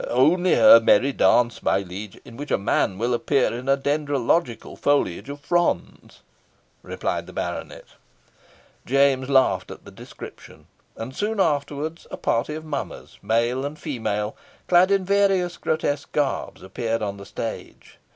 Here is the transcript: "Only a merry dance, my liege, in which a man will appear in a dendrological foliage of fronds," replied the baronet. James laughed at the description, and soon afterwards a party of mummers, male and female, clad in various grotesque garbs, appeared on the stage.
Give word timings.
"Only 0.09 0.55
a 0.55 0.79
merry 0.79 1.11
dance, 1.11 1.61
my 1.61 1.77
liege, 1.81 2.19
in 2.25 2.35
which 2.35 2.49
a 2.49 2.57
man 2.57 2.97
will 2.97 3.13
appear 3.13 3.53
in 3.55 3.69
a 3.69 3.77
dendrological 3.77 4.75
foliage 4.75 5.29
of 5.29 5.41
fronds," 5.41 6.21
replied 6.81 7.27
the 7.27 7.33
baronet. 7.33 7.85
James 8.83 9.29
laughed 9.29 9.69
at 9.69 9.85
the 9.85 9.91
description, 9.91 10.65
and 10.95 11.15
soon 11.15 11.39
afterwards 11.39 12.07
a 12.09 12.17
party 12.17 12.55
of 12.55 12.65
mummers, 12.65 13.19
male 13.21 13.63
and 13.63 13.77
female, 13.77 14.35
clad 14.67 14.89
in 14.89 15.05
various 15.05 15.57
grotesque 15.57 16.11
garbs, 16.13 16.63
appeared 16.63 17.03
on 17.03 17.17
the 17.17 17.25
stage. 17.27 17.99